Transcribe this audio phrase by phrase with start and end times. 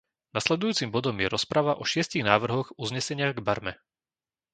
[0.35, 3.73] Nasledujúcim bodom je rozprava o šiestich návrhoch uznesenia k Barme.